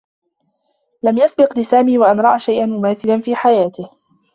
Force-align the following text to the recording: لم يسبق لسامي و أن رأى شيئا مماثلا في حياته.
لم 1.03 1.17
يسبق 1.17 1.59
لسامي 1.59 1.97
و 1.97 2.03
أن 2.03 2.19
رأى 2.19 2.39
شيئا 2.39 2.65
مماثلا 2.65 3.19
في 3.21 3.35
حياته. 3.35 3.89